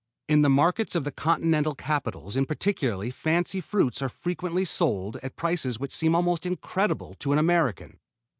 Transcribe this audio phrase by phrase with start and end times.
[0.27, 5.35] In the markets of the continental capitals in particular fancy fruits are frequently sold at
[5.35, 7.99] prices which seem almost incredible to an American.